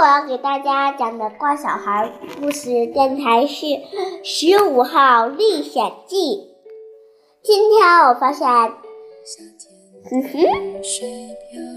[0.00, 2.10] 我要给大家讲的怪小孩
[2.40, 3.66] 故事电台是
[4.24, 6.16] 《十五号历险记》。
[7.42, 10.82] 今天我发现，哼哼，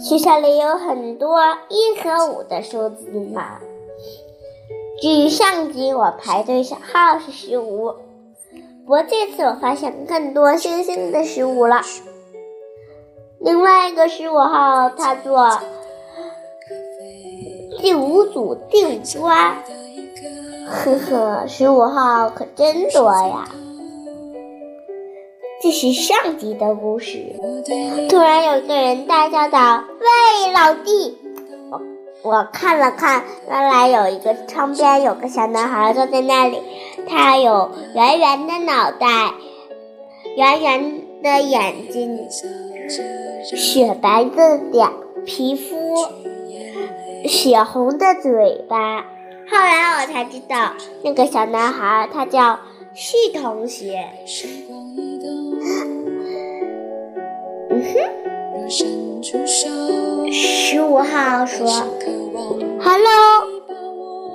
[0.01, 3.59] 学校里有很多一和五的数字嘛。
[4.99, 7.93] 据上集我排队小号是十五，
[8.83, 11.81] 不过这次我发现更多星星的十五了。
[13.39, 15.59] 另外一个十五号，他做。
[17.79, 19.57] 第五组第五关，
[20.67, 23.47] 呵呵，十五号可真多呀！
[25.61, 27.35] 这是上集的故事。
[28.09, 31.17] 突然有一个人大叫道：“喂，老弟！”
[31.69, 31.81] 我
[32.23, 36.59] 我看了看，原来有一个窗边有个小男孩坐在那里，
[37.07, 39.33] 他有圆圆的脑袋，
[40.35, 42.27] 圆圆的眼睛，
[43.43, 44.89] 雪白的脸
[45.25, 45.86] 皮肤。
[47.27, 49.05] 血红的嘴巴。
[49.49, 52.59] 后来我才知道，那个小男孩他叫
[52.93, 54.05] 旭同学。
[57.69, 57.93] 嗯哼，
[60.31, 61.67] 十五号说
[62.81, 63.47] ：“Hello，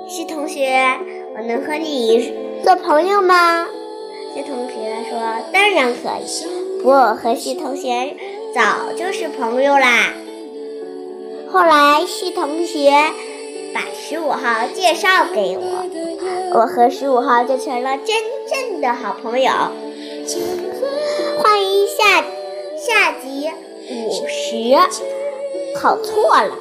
[0.07, 0.97] 旭同学，
[1.35, 3.67] 我能和你做朋友吗？”
[4.33, 4.73] 旭同学
[5.09, 5.19] 说
[5.53, 6.25] ：“当然可以，
[6.79, 8.15] 不过我和旭同学
[8.55, 10.13] 早就是朋友啦。”
[11.53, 12.89] 后来，是同学
[13.75, 18.15] 把十五号介绍给我，我和十五号就成了真
[18.49, 19.51] 正的好朋友。
[21.37, 22.23] 欢迎下
[22.75, 23.51] 下集
[23.87, 24.75] 五十，
[25.79, 26.57] 考错了。